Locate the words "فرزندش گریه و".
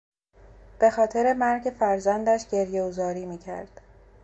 1.79-2.91